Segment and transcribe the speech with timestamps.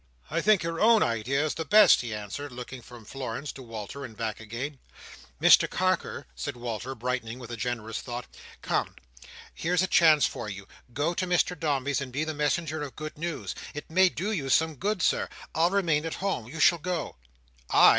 [0.31, 4.03] "I think your own idea is the best," he answered: looking from Florence to Walter,
[4.03, 4.79] and back again.
[5.39, 8.25] "Mr Carker," said Walter, brightening with a generous thought,
[8.63, 8.95] "Come!
[9.53, 10.67] Here's a chance for you.
[10.91, 13.53] Go you to Mr Dombey's, and be the messenger of good news.
[13.75, 15.29] It may do you some good, Sir.
[15.53, 16.47] I'll remain at home.
[16.47, 17.17] You shall go."
[17.69, 17.89] "I!"